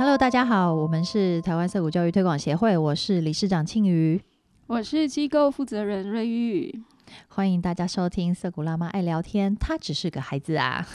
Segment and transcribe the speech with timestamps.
[0.00, 4.18] Hello，大家好，我们是台湾色谷教育推广协会，我是理事长庆瑜，
[4.66, 6.82] 我是机构负责人瑞玉，
[7.28, 10.88] 欢迎大家收听色谷辣妈爱聊天，他只是个孩子啊。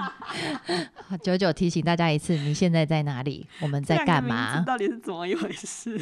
[1.24, 3.46] 九九提醒大家一次，你现在在哪里？
[3.62, 4.60] 我们在干嘛？
[4.66, 5.98] 到底是怎么一回事？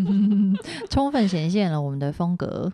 [0.90, 2.70] 充分显现了我们的风格，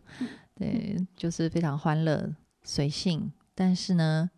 [0.57, 4.29] 对，就是非常欢乐、随性，但是呢。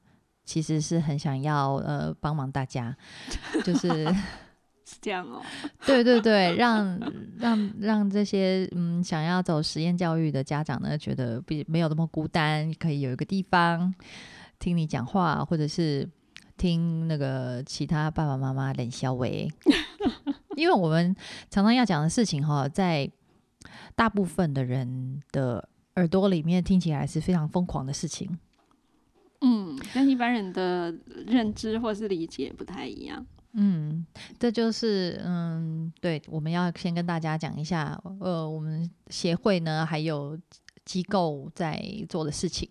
[0.48, 2.96] 其实是很想要呃帮忙大家，
[3.62, 3.88] 就是
[4.88, 5.42] 是这样哦。
[5.84, 6.98] 对对对，让
[7.36, 13.94] 让让这些嗯想要走实验教育的家长呢，觉得比没有那么孤单，可以有一个地方
[14.58, 16.08] 听你讲话，或者是
[16.56, 19.52] 听那个其他爸爸妈妈冷笑维。
[20.56, 21.14] 因为我们
[21.50, 23.08] 常常要讲的事情哈，在
[23.94, 28.38] 大部分的人的耳朵里面听起来是非常疯狂的事情。
[29.40, 30.92] 嗯，跟一般人的
[31.26, 33.24] 认知或是理解不太一样。
[33.52, 34.04] 嗯，
[34.38, 40.38] 这就是嗯，对，我们要先跟大家讲一下，呃，我们协会呢还有
[40.84, 42.68] 机构在做的事情，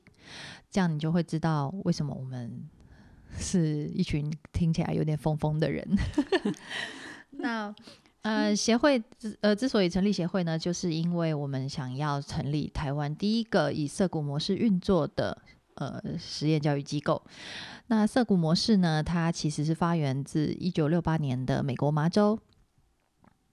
[0.69, 2.69] 这样你就会知道为什么我们
[3.37, 5.87] 是一群听起来有点疯疯的人。
[7.31, 7.73] 那
[8.21, 15.41] 呃，协会之呃之所以成立协会呢，就是因为我们想要成立台湾第一个以色谷模式运作的。
[15.77, 17.21] 呃，实验教育机构，
[17.87, 19.03] 那涩谷模式呢？
[19.03, 22.39] 它其实是发源自一九六八年的美国麻州，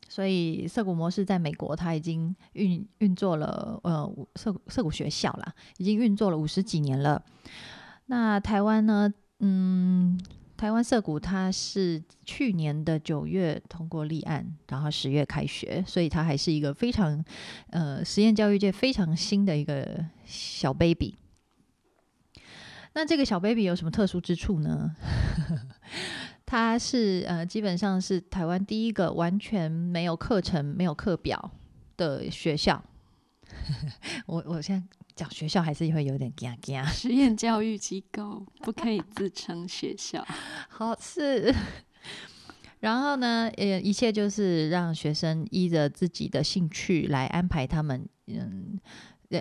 [0.09, 7.23] 所以涩谷模式在美国它已经运运作了呃涩涩谷学校啦，已经运作了五十几年了。
[8.07, 9.13] 那台湾呢？
[9.41, 10.19] 嗯，
[10.57, 17.23] 台湾涩谷它是去年的九月通过立案，然后十月开学，所以它还是一个非常
[17.69, 21.17] 呃实验教育界非常新的一个小 baby。
[22.95, 24.95] 那这个小 baby 有什么特殊之处呢？
[26.47, 31.51] 它是呃，基本上是台湾第一个完全没有课程、没有课表
[31.97, 32.83] 的学校。
[34.27, 36.85] 我我现在讲学校还是会有点惊惊。
[36.87, 40.25] 实验教育机构不可以自称学校。
[40.69, 41.53] 好是，
[42.81, 48.79] 然后呢，呃，一切就是让学生依着自己的兴趣来安排他们，嗯。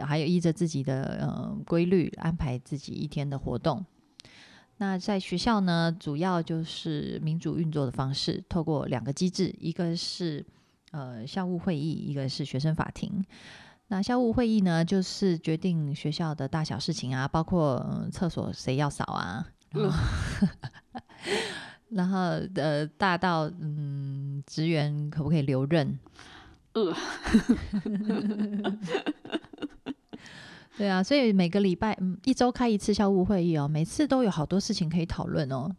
[0.05, 3.85] 还有依着自己的呃规律安排自己一天的活动。
[4.77, 10.43] 那在学校呢，主要就是民主运作的方式，透过两个机制，一个是
[10.91, 13.23] 呃校务会议，一个是学生法庭。
[13.87, 19.45] 那校务会议呢，就是决定学校的大小事情啊，包括厕所谁要扫啊，
[21.89, 22.19] 然后
[22.55, 25.99] 呃大到嗯职员可不可以留任。
[26.73, 26.91] 呃，
[30.77, 35.69] 对啊，所以每个礼拜，嗯，一周开一次校务会议哦，每次都有好多事情可以讨论哦。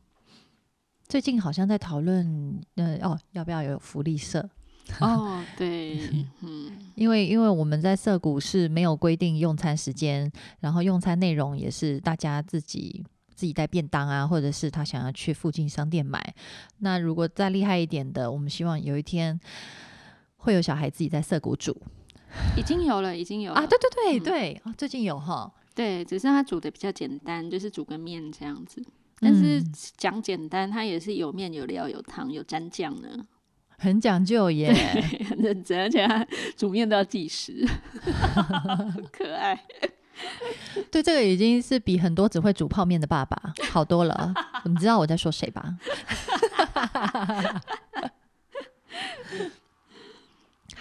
[1.09, 4.49] 最近好像在讨论，呃，哦，要不要有福利社？
[5.01, 5.99] 哦， 对，
[6.43, 16.35] 嗯，因为因为我们在社谷是没有规定用餐时间，然后用餐内容也是大家自己自己带便当啊，或者是他想要去附近商店买。
[16.79, 19.41] 那如果再厉害一点的，我们希望有一天。
[20.37, 21.75] 会有小孩自己在涩谷煮，
[22.57, 23.67] 已经有了，已经有啊！
[23.67, 25.53] 对对对对，最近有哈。
[25.75, 28.83] 对，只是他煮的比较简单，就是煮个面这样子。
[29.21, 29.63] 但是
[29.97, 33.09] 讲简单，它也是有面有料有汤有蘸酱呢，
[33.79, 34.73] 很讲究 耶，
[35.29, 37.67] 很认真，而且他煮面都要计时，
[39.11, 39.59] 可爱。
[40.91, 44.33] 对，这个已经是比很多只会煮泡面的爸爸好多了。
[44.65, 45.77] 你知道我在说谁吧？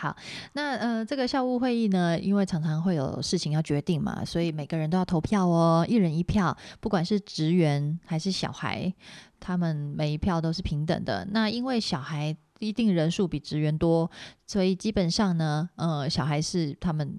[0.03, 0.13] 好，
[0.51, 8.93] 那呃，这个校务会议呢，因为常常会有事情要决定嘛，所以每个人都要投票哦，一人一票，不管是职员还是小孩，
[9.39, 11.25] 他们每一票都是平等的。
[11.31, 14.11] 那因为小孩一定人数比职员多，
[14.45, 17.17] 所以基本上呢，呃，小孩是他们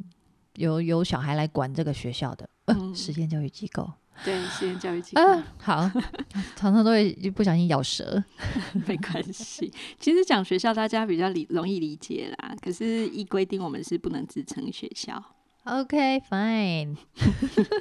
[0.56, 2.46] 由由小孩来管这个学校的
[2.94, 3.90] 实验教育机构。
[4.22, 5.22] 对，实验教育机构
[5.60, 5.90] 好，
[6.54, 8.22] 常常都会不小心咬舌，
[8.86, 9.72] 没关系。
[9.98, 12.54] 其实讲学校，大家比较理容易理解啦。
[12.62, 15.22] 可是，一规定我们是不能自称学校。
[15.64, 16.96] OK，Fine。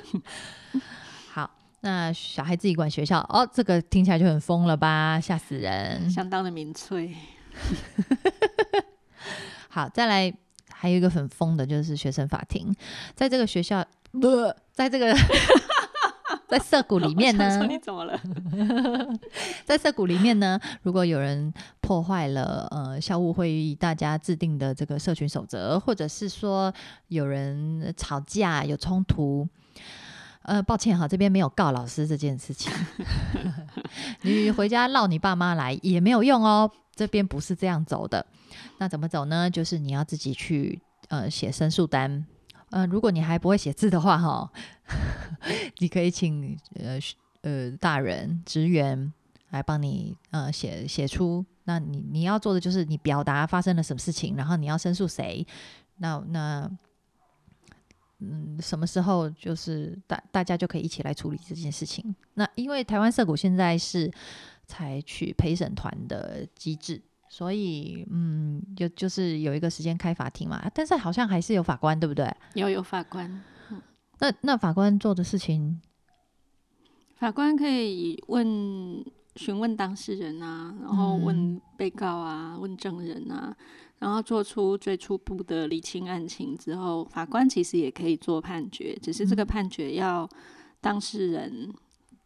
[1.31, 1.51] 好，
[1.81, 5.19] 那小孩自己管学校哦，这个听起来就很疯了吧？
[5.21, 6.09] 吓死人！
[6.09, 7.13] 相当的民粹。
[9.69, 10.33] 好，再来，
[10.71, 12.73] 还有一个很疯的，就是学生法庭，
[13.15, 15.15] 在这个学校不，在这个。
[16.53, 17.65] 在涩谷里面呢？
[17.67, 18.19] 你怎么了？
[19.65, 20.59] 在涩谷里面呢？
[20.83, 21.51] 如果有人
[21.81, 26.71] 破坏了呃校务会议大家制定的这个社群守则，或者是说
[27.07, 29.47] 有人吵架有冲突，
[30.43, 32.71] 呃，抱歉哈，这边没有告老师这件事情。
[34.21, 38.23] 你回家闹你爸妈来也没有用哦，这边不是这样走的。
[38.77, 39.49] 那怎么走呢？
[39.49, 42.27] 就是你要自己去呃写申诉单。
[42.73, 44.51] 呃，如果你还不会写字的话，哈，
[45.77, 46.99] 你可以请呃
[47.41, 49.13] 呃大人职员
[49.51, 51.45] 来帮你呃写写出。
[51.65, 55.45] 那你你要做的就是你表达发生了什么事情，然后你要申诉谁。
[55.97, 56.67] 那那
[58.17, 62.15] 嗯，什么时候就是大大家就可以一起来处理这件事情？
[62.33, 64.11] 那因为台湾社谷现在是
[64.65, 66.99] 采取陪审团的机制。
[67.33, 72.31] 所以，嗯，就就是有一个时间开法庭嘛，但是好像还是有法官，对不对？
[72.53, 73.41] 有有法官。
[74.19, 75.81] 那那法官做的事情，
[77.15, 79.03] 法官可以问
[79.35, 83.57] 询问当事人啊，然后问被告啊，问证人啊，
[83.97, 90.29] 然后做出最初步的理清案情之后，法官其实也可以做判决，只是这个判决要
[90.79, 91.73] 当事人。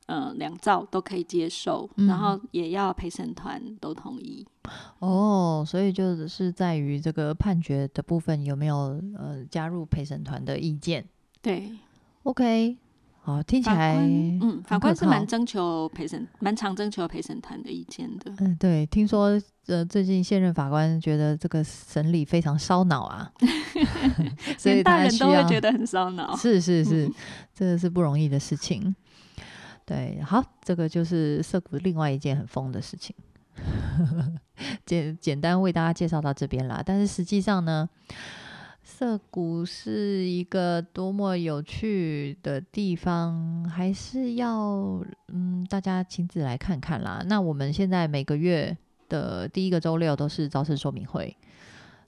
[0.07, 4.45] 呃，两造都可以接受，然后也要陪审团都同意。
[4.99, 11.05] 哦，所以就是在于这个判决的部分有没有呃加入陪审团的意见？
[11.41, 11.71] 对
[12.23, 12.77] ，OK，
[13.21, 18.33] 好，听起来嗯，法官是蛮征求陪审，蛮常征求陪审团的意见的。
[18.39, 23.29] 嗯，对，听说呃最近现任法官觉得这个审理非常烧脑啊，
[24.57, 26.33] 所以大人都会觉得很烧脑。
[26.37, 27.11] 是是是，
[27.53, 28.95] 这个是不容易的事情。
[29.87, 33.15] 对，好，这个就是涩谷另外一件很疯的事情，
[34.85, 36.83] 简简单为大家介绍到这边啦。
[36.85, 37.87] 但是实际上呢，
[38.83, 47.23] 涩谷是一个多么有趣的地方，还是要嗯大家亲自来看看啦。
[47.25, 51.33] 那我们现在每个月的第一个周六都是招生说明会。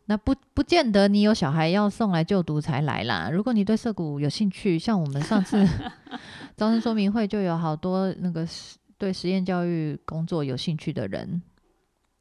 [0.09, 3.29] 那不不见得你有小孩要送来就读才来啦。
[3.31, 5.63] 如果你对涩谷有兴趣，像我们上次
[6.57, 8.43] 招生说明会就有好多那个
[8.97, 11.39] 对实验教育工作有兴趣的人，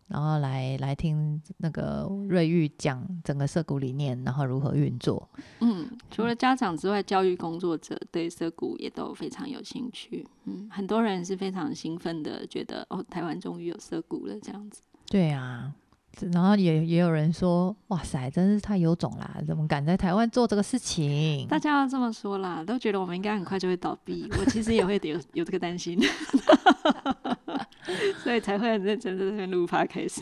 [0.07, 5.27] 然后来来听那个瑞玉讲整个涩谷理念，然后如何运作。
[5.61, 10.29] 嗯，除了家长之外，教育工作者对涩谷也都非常有兴趣。
[10.45, 14.83] 嗯，很多人是非常兴奋的，觉得哦，台湾终于有涩谷了这样子。
[15.07, 15.73] 对啊。
[16.33, 19.41] 然后也也有人说，哇塞，真是太有种啦！
[19.47, 21.47] 怎么敢在台湾做这个事情？
[21.47, 24.29] 大家要这么说啦，都觉得我们应该很快就会倒闭。
[24.39, 25.97] 我其实也会有有这个担心，
[28.25, 30.21] 所以才会很认真在这边录 p 开始。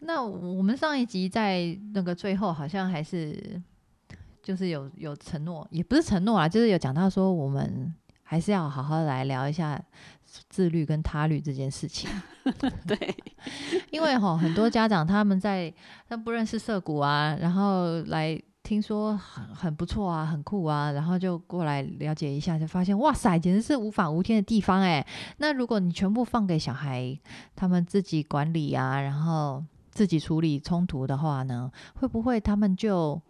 [0.00, 3.62] 那我们上一集在那个最后好像还是
[4.42, 7.94] 就是有有承诺，也不是承诺啊，就是有讲到说我们
[8.32, 9.78] 还是要好好来聊一下。
[10.48, 12.08] 自律跟他律这件事情，
[12.88, 13.16] 对，
[13.92, 15.70] 因为哈很多家长他们在
[16.08, 25.06] 他不认识涩谷啊，然后来听说很很不错啊，很酷啊，然后就过来了解一下，就发现哇塞，简直是无法无天的地方哎。
[25.36, 27.14] 那如果你全部放给小孩
[27.54, 33.20] 他们自己管理啊，然后自己处理冲突的话呢，会不会他们就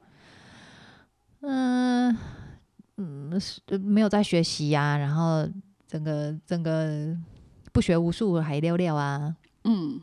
[1.41, 2.17] 嗯
[3.03, 5.49] 嗯没有在学习呀，然后？
[5.93, 7.15] 整个整个
[7.71, 9.37] 不学无术还溜溜啊！
[9.65, 10.01] 嗯，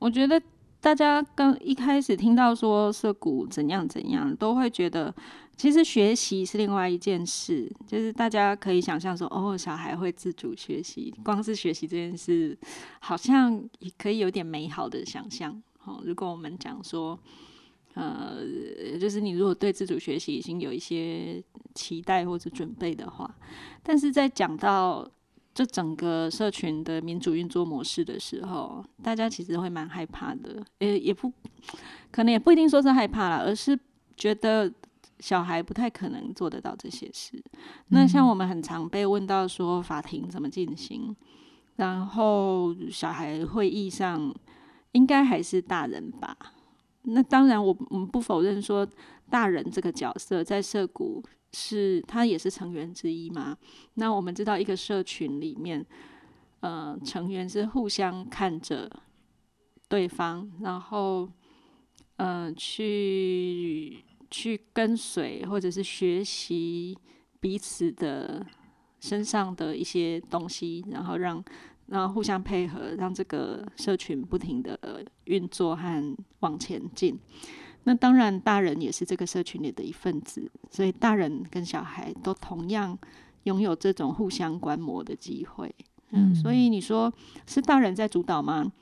[0.00, 0.38] 我觉得
[0.82, 5.14] 大家刚一开始听到说涉谷怎样怎样，都会觉得
[5.56, 7.74] 其实学习是另外一件事。
[7.86, 12.58] 就是大家可以想象说，哦，小孩会自主学习，光是学习这件事，
[13.00, 15.62] 好像也可以有点美好的想象。
[15.86, 17.18] 哦，如果我们讲说，
[17.94, 18.38] 呃，
[18.98, 21.42] 就是你如果对自主学习已经有一些。
[21.74, 23.34] 期待或者准备的话，
[23.82, 25.10] 但是在讲到
[25.54, 30.62] 这整个社群的民主运作模式的时候，大家其实会蛮害怕的。
[30.80, 31.32] 也，也不
[32.10, 33.78] 可能，也不一定说是害怕啦，而是
[34.18, 34.70] 觉得
[35.18, 37.42] 小孩不太可能做得到这些事。
[37.88, 41.16] 那像我们很常被问到说法庭怎么进行，
[41.76, 44.30] 然后小孩会议上
[44.92, 46.36] 应该还是大人吧？
[47.02, 48.86] 那当然，我我们不否认说
[49.30, 51.22] 大人这个角色在社谷。
[51.54, 53.54] 是他也是成员之一嘛？
[53.96, 55.84] 那我们知道一个社群里面，
[56.60, 58.90] 呃，成员是互相看着
[59.86, 61.28] 对方，然后，
[62.16, 66.96] 嗯，去去跟随或者是学习
[67.38, 68.46] 彼此的
[68.98, 71.44] 身上的一些东西，然后让
[71.92, 77.18] 然后互相配合，让这个社群不停的运作和往前进。
[77.84, 82.98] 那当然，大人也是这个社群里的一份子，所以大人跟小孩都同样
[83.42, 85.74] 拥有这种互相观摩的机会。
[86.12, 87.12] 嗯，所以你说
[87.46, 88.72] 是大人在主导吗？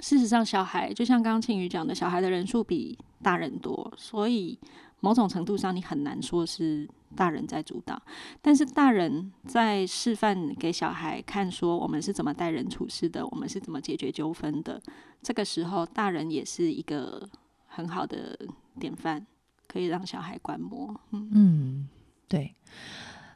[0.00, 4.58] 事实上，小孩就像刚刚庆宇讲的，小孩的人数比大人多，所以
[5.00, 8.00] 某种程度上，你很难说是大人在主导，
[8.42, 14.82] 但是大人在示范给小孩看，说我们是怎么待人处事的，我们是怎么解决纠纷的。
[15.22, 17.28] 这个时候，大人也是一个
[17.66, 18.38] 很好的
[18.80, 19.24] 典范，
[19.66, 21.00] 可以让小孩观摩。
[21.12, 21.88] 嗯，
[22.26, 22.54] 对。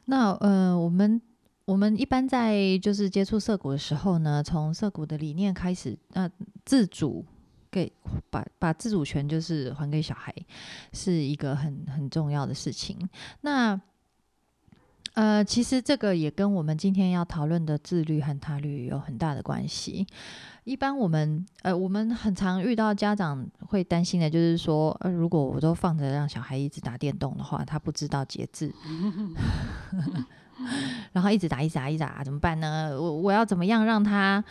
[0.05, 1.21] 那呃，我们
[1.65, 6.29] 我们一般在就是接触社谷的时候呢，从社谷的理念开始，那
[6.65, 7.25] 自主。
[7.73, 7.91] 给
[8.29, 10.31] 把把自主权就是还给小孩，
[10.93, 13.09] 是一个很很重要的事情。
[13.41, 13.81] 那
[15.15, 20.05] 呃，其实这个也跟我们今天要讨论的自律和他律有很大的关系。
[20.63, 28.73] 一般我们呃，我们很常遇到家长会担心的，就是说，呃，如果我都放着让小孩一直打电动的话，他不知道节制，
[31.11, 32.99] 然后一直打一直打一直打，怎么办呢？
[32.99, 34.43] 我我要怎么样让他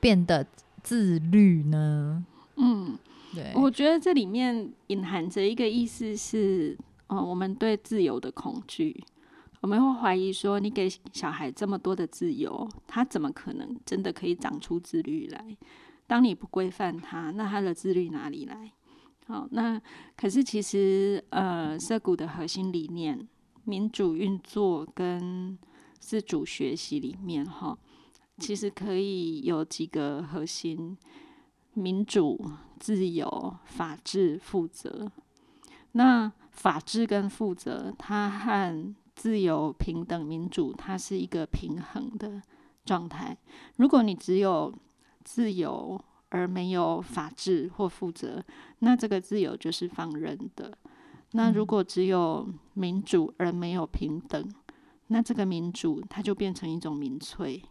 [0.00, 0.44] 变得
[0.82, 2.24] 自律呢？
[2.56, 2.96] 嗯，
[3.34, 6.76] 对，我觉得这里面隐含着一个意思是，
[7.08, 9.02] 哦，我们对自由的恐惧，
[9.60, 15.56] 我们会怀疑说，你给小孩这么多的自由，他怎么可能真的可以长出自律来？
[16.06, 18.72] 当你不规范他，那他的自律哪里来？
[19.26, 19.80] 好，那
[20.16, 23.26] 可是其实，呃，涩谷的核心理念，
[23.64, 25.58] 民主运作跟
[25.98, 27.76] 自主学习里面，哈，
[28.38, 30.96] 其实可以有几个核心。
[31.74, 35.10] 民主、自由、法治、负责。
[35.92, 42.42] 那法治跟负责，它和自由、平等、民主，它是一个平衡的
[42.84, 43.36] 状态。
[43.76, 44.72] 如果你只有
[45.22, 46.00] 自由
[46.30, 48.44] 而没有法治或负责，
[48.80, 50.76] 那这个自由就是放任的。
[51.32, 54.48] 那如果只有民主而没有平等，
[55.08, 57.62] 那这个民主它就变成一种民粹。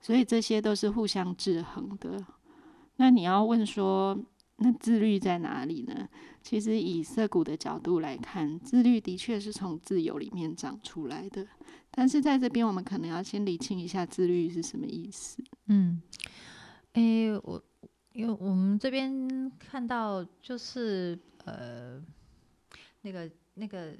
[0.00, 2.24] 所以这些都是互相制衡的。
[2.96, 4.18] 那你要问说，
[4.56, 6.08] 那自律在哪里呢？
[6.42, 11.46] 其实以色谷的角度来看，自律的确是从自由里面长出来的。
[11.90, 15.42] 但是在这边，我们可能要先理清一下自律是什么意思。
[15.66, 16.00] 嗯，
[16.94, 17.62] 诶，我
[18.12, 22.02] 因为我们这边看到就是呃，
[23.02, 23.94] 那个那个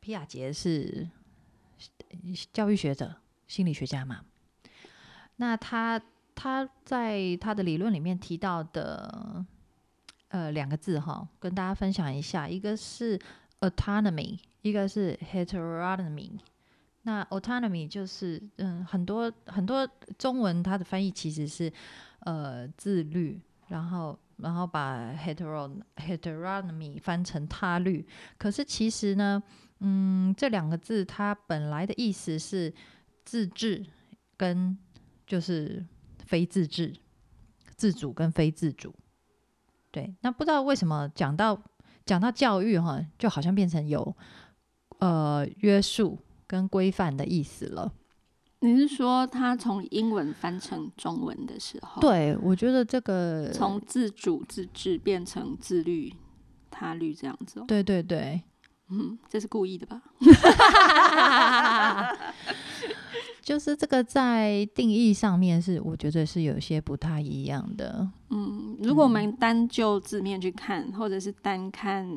[0.00, 1.08] 皮亚杰是
[2.52, 3.14] 教育学者、
[3.46, 4.24] 心理学家嘛，
[5.36, 6.02] 那他。
[6.34, 9.44] 他在他的理论里面提到的，
[10.28, 13.18] 呃，两个字哈，跟大家分享一下，一个是
[13.60, 16.32] autonomy，一个是 heteronomy。
[17.02, 19.88] 那 autonomy 就是嗯，很多很多
[20.18, 21.72] 中文它的翻译其实是
[22.20, 28.04] 呃自律，然后然后把 heteron heteronomy 翻成他律，
[28.36, 29.42] 可是其实呢，
[29.80, 32.74] 嗯，这两个字它本来的意思是
[33.24, 33.86] 自治
[34.36, 34.76] 跟
[35.26, 35.84] 就是。
[36.24, 36.94] 非自治、
[37.76, 38.94] 自主跟非自主，
[39.90, 41.60] 对，那不知道为什么讲到
[42.04, 44.16] 讲到教育哈，就好像变成有
[44.98, 47.92] 呃约束跟规范的意思了。
[48.60, 52.00] 你是说他从英文翻成中文的时候？
[52.00, 56.10] 对，我觉得这个从自主、自治变成自律、
[56.70, 57.62] 他律这样子。
[57.68, 58.40] 对对对，
[58.88, 60.02] 嗯，这是故意的吧？
[63.44, 68.08] 就是这个在定义上面是，我觉得是有些不太一样的。
[68.30, 72.08] 嗯，如果我们单就字面去看，或者是单看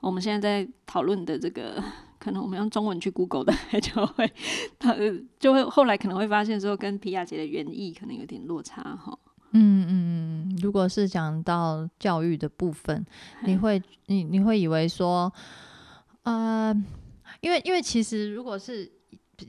[0.00, 1.84] 我们现在在讨论的这个，
[2.18, 3.52] 可能我们用中文去 Google 的，
[3.82, 4.32] 就会，
[4.78, 4.96] 他
[5.38, 9.16] 就会后来可能会发现说，跟皮亚杰的原意可能有点落差哈。
[9.50, 13.04] 嗯嗯嗯，如果是讲到教育的部分，
[13.44, 15.30] 你会你你会以为说，
[16.22, 16.74] 呃，
[17.42, 18.90] 因为因为其实如果是。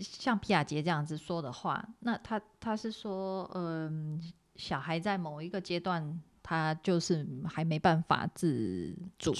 [0.01, 4.21] 像皮亚杰这样子说的话，那他他是说，嗯，
[4.55, 9.33] 小孩在某一个阶段，他就是还没办法自主，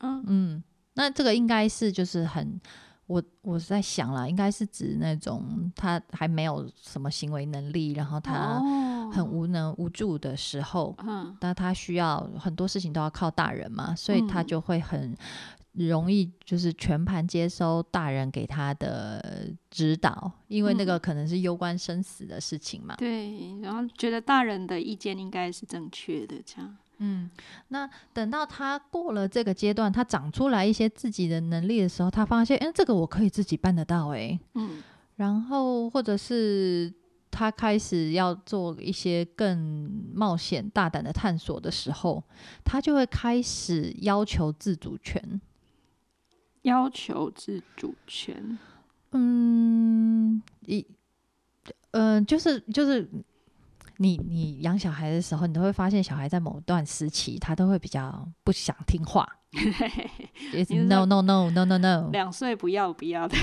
[0.00, 2.60] 嗯嗯，那这个应该是就是很，
[3.06, 8.60] 我我是在想了，应该是指那种他还没有什么行为能力，然后他
[9.12, 15.16] 很无能无助的时候，嗯，那他需要很多事情都要靠大人嘛，所以他就会很。
[15.74, 22.94] 容易就是全盘接收大人给他的指导，因为那个可能是攸关生死的事情嘛。
[22.96, 26.76] 对，然后觉得大人的意见应该是正确的，这样。
[26.98, 27.28] 嗯，
[27.68, 34.38] 那等到他过了这个阶段，他长出来一些自己的能力的时候，他发现，哎，这个我可以自己办得到，哎。
[34.54, 34.80] 嗯。
[35.16, 36.92] 然后，或者是
[37.30, 42.22] 他开始要做一些更冒险、大胆的探索的时候，
[42.64, 45.40] 他就会开始要求自主权。
[46.64, 48.58] 要求自主权，
[49.12, 50.86] 嗯，一，
[51.92, 53.08] 嗯，就是就是
[53.98, 59.26] 你你养小孩的时候，你都会发现小孩在某段时期，他都会比较不想听话。
[60.88, 63.36] no no no no no no，两岁不要不要的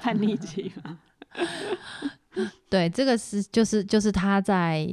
[0.00, 0.98] 叛逆期嘛。
[2.68, 4.84] 对，这个是就是就是他在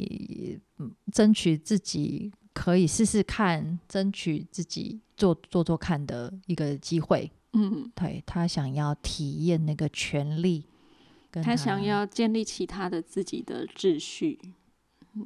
[0.77, 7.31] 嗯争取自己可以试试看，争取自己做做做看的一个机会。
[7.53, 10.65] 嗯，对他想要体验那个权利，
[11.31, 14.39] 跟他想要建立起他的自己的秩序。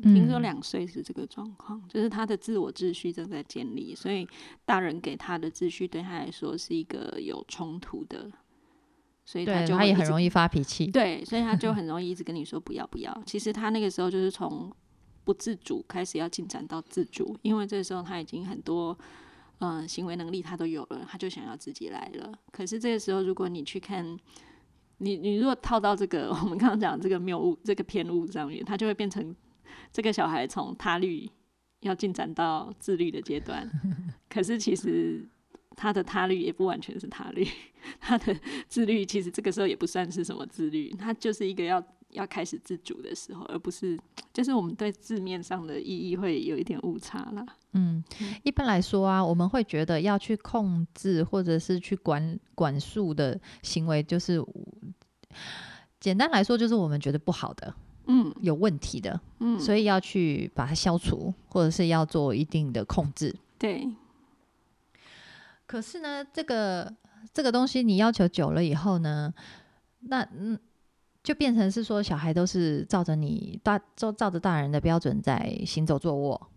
[0.01, 4.27] 听说嗯两岁是这个状况，就是他的自我秩序正在建立，所以
[4.65, 8.31] 大人给他的秩序对他来说是一个有冲突的，
[9.25, 10.87] 所以他就他也很容易发脾气。
[10.87, 13.23] 对，所以他就很容易一直跟你说不要不要。
[13.25, 14.71] 其实他那个时候就是从
[15.25, 18.97] 不自主开始要进展到自主，因为这时候他已经很多
[19.59, 22.31] 嗯、呃行为能力他都有了，他就想要自己来了。
[22.51, 24.17] 可是这个时候，如果你去看。
[24.99, 29.35] 你你如果套到这个 我们刚刚讲的这个谬误、这个偏误上面，他就会变成
[29.91, 31.29] 这个小孩从他律
[31.81, 33.69] 要进展到自律的阶段。
[34.29, 35.27] 可是其实
[35.75, 37.45] 他的他律也不完全是他律，
[37.99, 41.83] 他的自律其实这个时候也不算是什么自律，他就是一个要
[42.13, 43.99] 要开始自主的时候，而不是
[44.31, 47.45] 就是我们对字面上的意义会有一点误差啦。
[47.73, 48.03] 嗯，
[48.43, 54.43] 一般来说啊，我们会觉得要去控制或者是去管管束的行为，就是
[55.99, 57.73] 简单来说，就是我们觉得不好的、
[58.05, 63.35] 嗯有问题的，嗯，所以要去把它消除，或者是要做一定的控制。
[63.57, 63.89] 对，
[65.65, 66.93] 可是呢，这个
[67.33, 69.33] 这个东西你要求久了以后呢，
[70.01, 70.59] 那嗯，
[71.23, 76.49] 就变成是说小孩都是照着你大照照着大人的标准在行走坐卧，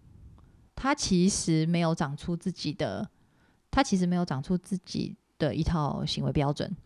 [0.74, 3.08] 他其实没有长出自己的，
[3.70, 6.76] 他其实没有长出自己的一套行为标准。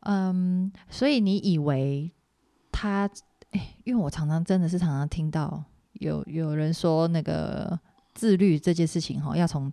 [0.00, 2.12] 嗯，所以你以为
[2.70, 3.08] 他，
[3.52, 7.80] 诶因为我常常真的是常常听到有有人说那个
[8.12, 9.72] 自律这件事情哈，要从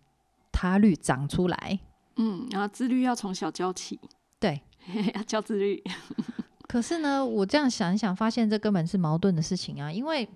[0.50, 1.79] 他律长出来。
[2.15, 4.00] 嗯，然后自律要从小教起，
[4.39, 4.62] 对，
[5.16, 5.84] 要教自律。
[6.68, 10.28] 可是呢，我这样想一想，发现这根本是矛盾的事情啊，因为。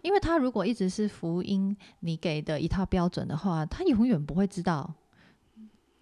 [0.00, 4.92] 因为他如果一直是福音你给的一套标准的话，他永远不会知道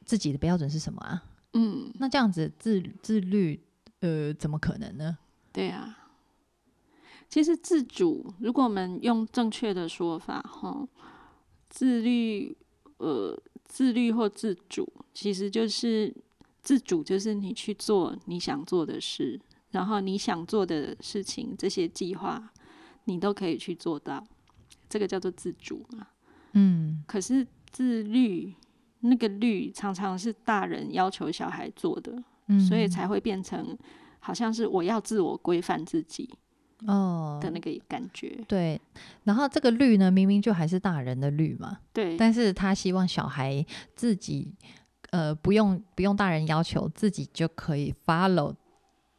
[0.06, 1.22] 自己的标准是什么啊。
[1.52, 3.62] 嗯，那这样子自自律，
[4.00, 5.18] 呃，怎么可能呢？
[5.52, 5.98] 对啊。
[7.28, 10.88] 其实自主，如果我们用正确的说法，哈，
[11.68, 12.56] 自律，
[12.96, 16.14] 呃，自律或自主，其实就是
[16.62, 22.52] 自主，就是你去做你想做的事，然后你想做的事情，这些计划，
[23.04, 24.24] 你都可以去做到，
[24.88, 26.06] 这个叫做自主嘛。
[26.52, 28.52] 嗯可是自律，
[29.00, 33.76] 那个律常常是大人要求小孩做的，嗯，所以才会变成
[34.18, 36.28] 好像是我要自我规范自己
[36.86, 38.44] 哦的那个感觉。
[38.48, 38.80] 对，
[39.22, 44.52] 然后这个律呢，明明就还是大人的律嘛，对，但是他希望小孩自己，
[45.10, 48.54] 呃，不用不用大人要求，自己就可以 follow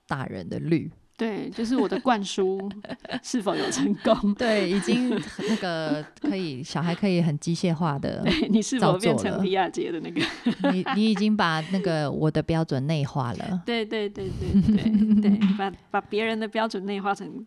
[0.07, 0.91] 大人的律。
[1.17, 2.67] 对，就是我的灌输
[3.21, 4.33] 是否有成功？
[4.33, 5.07] 对，已经
[5.49, 10.19] 那个可以，小孩可以很机械化的， 你是否变成皮亚杰的那个？
[10.73, 13.61] 你你已经把那个我的标准内化了。
[13.63, 17.45] 对对对对对对，把把别人的标准内化成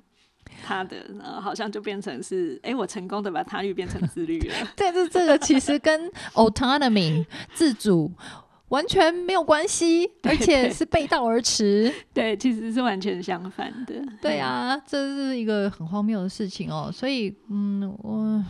[0.62, 4.54] 他的，然后好像就变成是，哎，我成功的把他律变成自律了。
[4.76, 8.12] 但是这个其实跟 autonomy 自主
[8.68, 11.92] 完全没有关系，而且是背道而驰。
[12.12, 13.94] 对，其实是完全相反的。
[14.20, 16.90] 对啊，这是一个很荒谬的事情哦。
[16.92, 18.44] 所以，嗯，我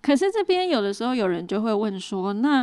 [0.00, 2.62] 可是这边有的时候有人就会问说，那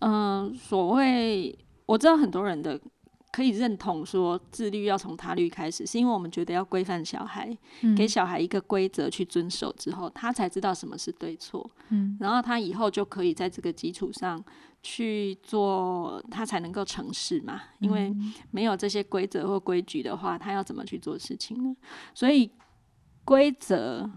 [0.00, 0.12] 嗯、
[0.44, 2.80] 呃所谓我知道很多人的
[3.36, 7.54] 可以认同说自律要从他律开始，是因为我们觉得要规范小孩，
[7.94, 14.42] 给小孩一个规则去遵守之后，他才知道什么是对错，嗯，然后他以后就可以在这个基础上
[14.82, 18.10] 去做，他才能够成事嘛，因为
[18.50, 21.76] 没有这些规则或规矩的话，他要怎么去做事情呢？
[22.14, 22.50] 所以
[23.22, 24.10] 规则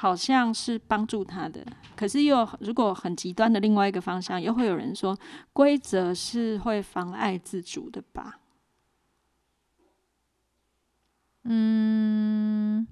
[0.00, 5.18] 好像是帮助他的，可是又如果很极端的另外一个方向，又会有人说
[5.52, 8.38] 规则是会妨碍自主的吧？
[11.42, 12.86] 嗯，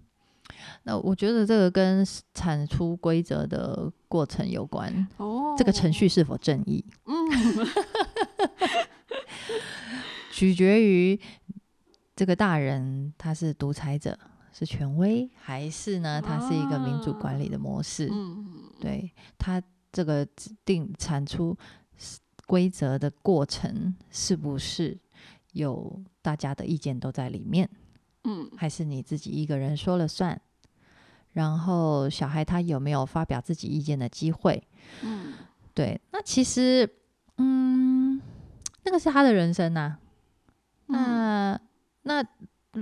[0.82, 5.54] 那我觉得这个跟产出规则的过程有关，哦。
[5.56, 7.14] 这个程序是否正义，嗯，
[10.32, 11.20] 取决于
[12.16, 14.18] 这个大人他是独裁者，
[14.58, 18.08] 是权威，还是呢它是一个民主管理的模式？
[18.10, 21.54] 嗯，对他这个制定产出
[22.46, 24.98] 规则的过程，是不是
[25.52, 27.68] 有大家的意见都在里面？
[28.24, 30.40] 嗯还是你自己一个人说了算？
[31.32, 34.66] 然后小孩他有没有发表自己意见的机会？
[35.02, 35.34] 嗯
[35.74, 36.88] 对，那其实，
[37.36, 38.18] 嗯，
[38.84, 39.98] 那个是他的人生呐、
[40.88, 41.60] 嗯那
[42.04, 42.28] 那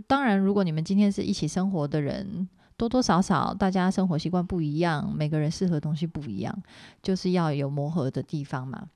[0.02, 6.56] 当然，如果你们今天是一起生活的人，多多少少大家生活习惯不一样，每个人适合东西不一样，
[7.02, 8.88] 就是要有磨合的地方嘛。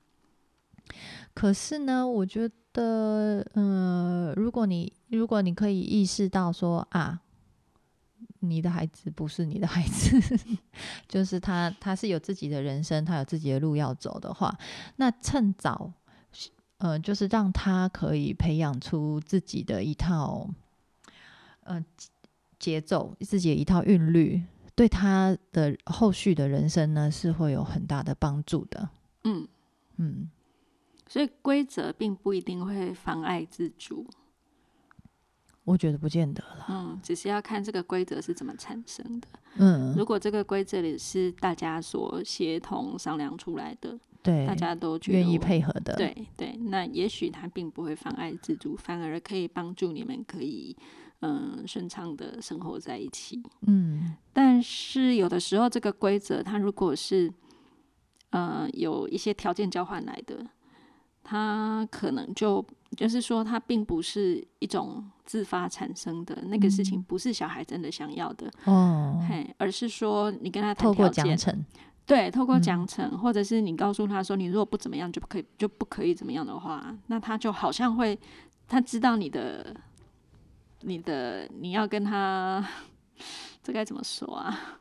[1.33, 7.21] 可是呢，我觉得，嗯、如果你如果你可以意识到说啊，
[8.39, 10.19] 你的孩子不是你的孩子，
[11.07, 14.57] 就是他他是有自己的人生，他有自己的路要走的话，
[14.97, 15.91] 那趁早，
[16.79, 20.49] 呃，就是让他可以培养出自己的一套，
[21.69, 21.85] 呃，
[22.57, 24.41] 节奏，自己的一套韵律，
[24.73, 28.89] 对他的后续的人生呢是会有很大的帮助的。
[29.23, 29.47] 嗯，
[29.97, 30.27] 嗯，
[31.07, 34.07] 所以规则并不一定会妨碍自主，
[35.63, 36.65] 我觉得不见得了。
[36.69, 39.27] 嗯，只是要看这个规则是怎么产生的。
[39.57, 50.75] 嗯，如果这个规则里是大家所协同商量出来的，对大，家都愿意配合的，，对对，那也许它并不会妨碍自主，反而可以帮助你们可以
[51.21, 53.41] 嗯顺畅的生活在一起。
[53.67, 54.15] 嗯。
[54.33, 57.31] 但是有的时候，这个规则它如果是
[58.29, 60.45] 呃有一些条件交换来的，
[61.23, 71.65] 它可能就就是说，它并不是一种自发产生的那个事情，不是小孩真的想要的，哦，嘿，而是说你跟他谈透过条件
[72.05, 72.61] 对，透过嗯。
[72.61, 78.17] 奖惩，或者是你告诉他说，你如果不怎么样就不可以，就不可以怎么样的话，那他就好像会，
[78.67, 79.75] 他知道你的，
[80.81, 82.65] 你的你要跟他，
[83.63, 84.79] 这该怎么说啊？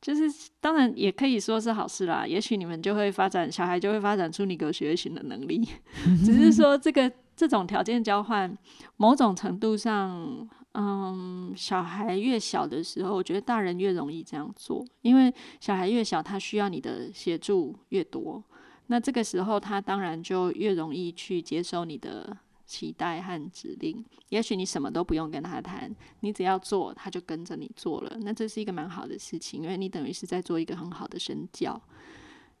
[0.00, 0.22] 就是
[0.60, 5.62] 当然也可以说是好事啦，也许你们就会发展，小孩就会发展出 negotiation 的能力，
[6.24, 8.56] 只是说这个这种条件交换，
[8.96, 18.42] 某种程度上，嗯，小孩越小的时候，我觉得大人越容易这样做，因为小孩越小，他需要你的协助越多，
[18.86, 22.34] 那这个时候他当然就越容易去接受你的
[22.70, 24.04] 期待和指令。
[24.28, 28.16] 也许你什么都不用跟他谈，你只要做，他就跟着你做了。
[28.20, 31.82] 那这是一个蛮好的事情，因为你等于是在做一个很好的身教。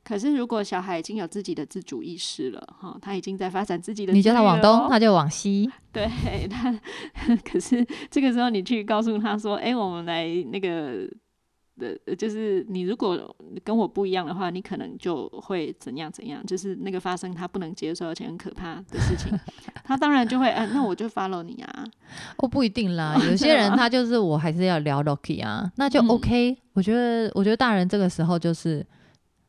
[0.02, 6.08] 可是，如果小孩已经有自己的自主意识了，哈，他已经在发展自己的，你叫他往东，他就往西，对
[6.48, 6.72] 他，
[7.44, 11.06] 可是这个时候你去告诉他说：“哎、我们来那个
[11.80, 19.32] 的，就是你如果跟我不一样的话，你可能就会怎样怎样，就是那个发生他不能接受而且很可怕的事情，
[19.82, 21.84] 他当然就会，嗯、那我就 follow 你啊，
[22.36, 28.86] 哦，不一定啦， 有些人他就是我还是要聊 Loki 啊，那就嗯 OK、我觉得，我觉得大人这个时候就是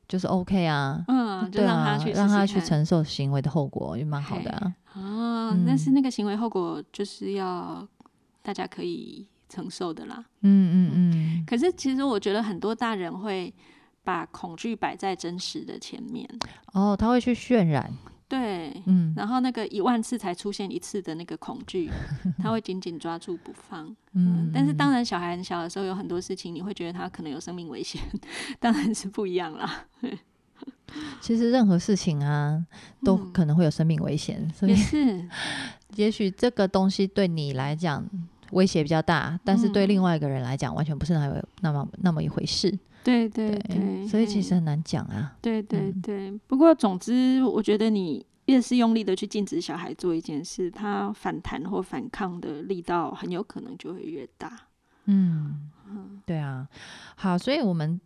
[0.08, 4.74] 就是 OK 啊，嗯，就让他去，让他去承受行为的后果，也蛮好的啊。
[4.94, 7.88] 啊，但是那个行为后果就是要
[8.42, 10.24] 大家可以承受的啦。
[10.42, 13.54] 嗯嗯嗯，可是其实我觉得很多大人会
[14.04, 16.28] 把恐惧摆在真实的前面，
[16.74, 17.92] 哦，他会去渲染，
[18.28, 21.90] 对，嗯然后那个一万次才出现一次的那个恐惧，
[22.42, 23.86] 他会紧紧抓住不放。
[24.14, 28.02] 嗯嗯，但是当然小孩很小的时候，有很多事情你会觉得他可能有生命危险，
[28.60, 29.86] 当然是不一样啦。
[31.22, 32.66] 其实任何事情啊，
[33.04, 35.30] 都嗯可能会有生命危险，所以也是，
[35.96, 38.06] 也许这个东西对你来讲
[38.52, 42.78] 威胁比较大，但是对嗯另外一个人来讲，完全不是那么那么那么一回事。
[43.04, 45.36] 对对对，所以其实很难讲啊。
[45.42, 54.68] 对对嗯对，不过总之，我觉得你越是用力的去禁止小孩做一件事，他反弹或反抗的力道很有可能就会越大。
[55.06, 55.70] 嗯，
[56.26, 56.68] 对啊。
[57.16, 58.00] 好，所以我们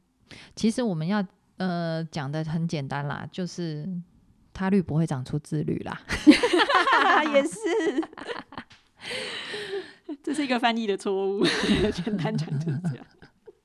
[0.56, 1.22] 其实我们要
[1.58, 3.86] 呃讲的很简单啦，就是
[4.54, 6.02] 他律不会长出自律啦。
[7.34, 7.58] 也是，
[10.24, 11.44] 这是一个翻译的错误，
[11.94, 13.06] 简单讲就是这样。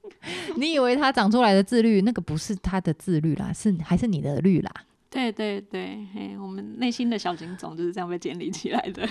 [0.56, 4.70] 你以为他长出来的自律，那个不是他的自律啦，是还是你的律啦。
[5.08, 9.08] 对对对，嘿，我们内心的小警种就是这样被建立起来的。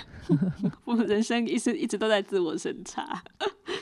[0.85, 3.21] 我们人生一直一直都在自我审查、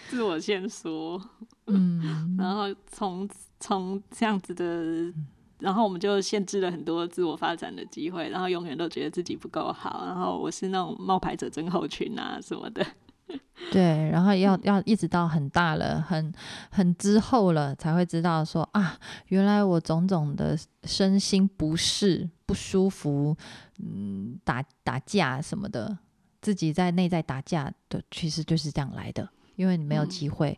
[0.10, 1.21] 自我限缩，
[1.67, 3.29] 嗯，然后从
[3.60, 5.13] 从这样子的，
[5.60, 12.83] 然后我们就限制了很多自我发展的机会，然后永远都觉得自己不够好，然后我是那种冒牌者症候群啊什么的。
[13.72, 16.34] 对，然后要要一直到很大了，很
[16.70, 23.36] 很之后了，才会知道说啊，原来我种种的身心不适、不舒服，
[23.80, 25.98] 嗯，打打架什么的，
[26.40, 30.58] 自己在内在打架的，其实就是这样来的，因为你没有嗯机会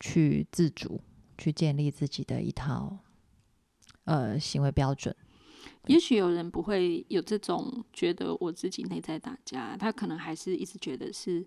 [0.00, 1.00] 去自主，
[1.36, 2.96] 去建立自己的一套
[4.04, 5.14] 呃行为标准。
[5.86, 11.46] 也许有人不会有这种觉得我自己内在打架，他可能还是一直觉得是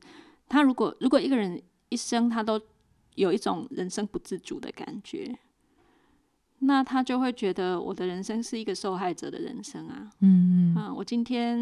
[0.49, 2.59] 他如果如果一个人一生他都
[3.15, 5.37] 有一种人生不自主的感觉，
[6.61, 10.09] 那他就会觉得我的人生是一个受害者的人生啊。
[10.19, 10.75] 嗯嗯。
[10.75, 11.57] 啊，我今天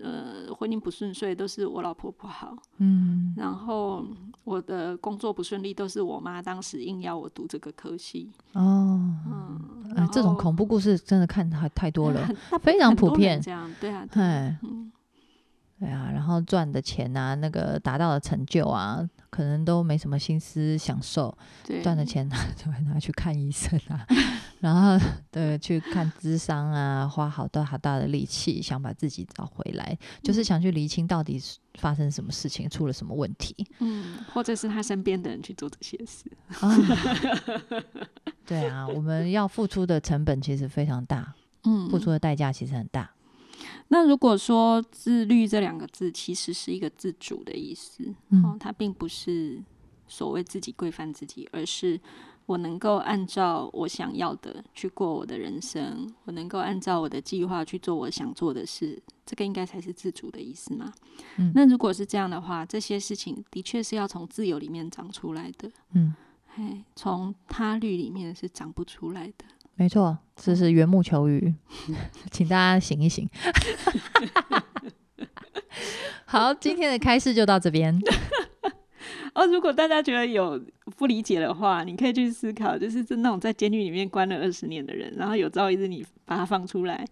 [0.00, 3.34] 呃婚姻不顺遂都是我老婆不好，嗯。
[3.36, 4.06] 然后
[4.44, 8.30] 我的工作不顺利都是我妈当时硬要我读这个科系。
[8.52, 12.28] 哦，嗯，哎这种恐怖故事真的看太太多了，
[12.62, 13.40] 非常普遍。
[13.40, 14.92] 这样对啊，对啊哎，嗯
[15.78, 18.98] 对啊，然后赚的钱啊，那个达到的成就啊，
[19.30, 24.04] 可能都没什么心思享受，对，赚的钱 就会拿去看医生啊，
[24.58, 24.98] 然后
[25.30, 36.24] 对去看智商啊，花好多好大的力气想把自己找回来，就是想去厘清到底是发生什么事情，出了什么问题嗯，或者是他身边的人去做这些事。
[36.58, 36.74] 啊。
[38.44, 43.08] 对啊，我们要付出的成本其实非常大，嗯，付出的代价其实很大。
[43.88, 49.62] 那如果说“自律”这两个字，其实是一个自主的意思，嗯哦，它并不是
[50.06, 51.98] 所谓自己规范自己，而是
[52.46, 60.92] 我能够按照我想要的去过我的人生，我能够按照我的计划去做我想做的事，这个应该才是自主的意思嘛？
[61.36, 66.14] 嗯那如果是这样的话，这些事情的确是要从自由里面长出来的，嗯，
[66.56, 69.44] 哎，从他律里面是长不出来的。
[69.78, 71.54] 没错，这是缘木求鱼，
[72.32, 73.28] 请大家醒一醒。
[76.26, 77.96] 好，今天的开示就到这边。
[79.34, 80.60] 哦，如果大家觉得有
[80.96, 87.06] 不理解的话，你可以去思考，就是是那种在监狱里面关了二十年的人，然后有朝一日你把他放出来，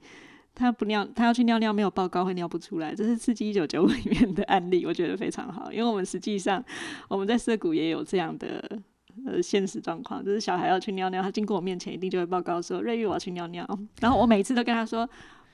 [0.53, 6.63] 他不尿，他要去尿尿没有报告会尿不出来，这是《刺激一九九五》里面的案例，我觉得非常好，因为我们实际上
[7.07, 8.81] 我们在涩谷也有这样的。
[9.27, 13.67] 呃，现实状况就是小孩要去尿尿，他经过我面前一定就会报告说：“瑞玉，我要去尿尿。”
[14.01, 15.09] 然后我每次都跟他说：“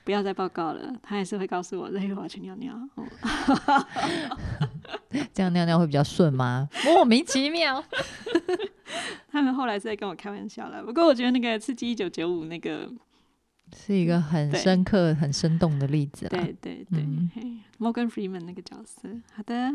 [0.05, 2.73] 不要再报告了。”他还是会告诉我：“瑞玉，我要去尿尿。
[2.95, 3.03] 哦
[5.33, 6.69] 这样尿尿会比较顺吗？
[6.85, 7.83] 莫名其妙。
[9.31, 12.87] 他们后来是在跟我开玩笑了，不过我觉得那个《刺激一九九五》那个，
[13.75, 16.39] 是一个很深刻、很生动的例子啦。
[16.39, 17.03] 对对对
[17.79, 19.09] ，，Morgan Freeman 那个角色。
[19.35, 19.71] 好的，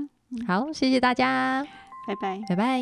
[0.46, 1.64] 好，谢谢大家，
[2.06, 2.40] 拜拜。
[2.48, 2.80] 拜拜。